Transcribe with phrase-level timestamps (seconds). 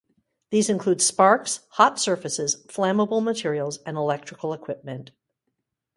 [0.49, 5.11] These include sparks, hot surfaces, flammable materials, and electrical equipment.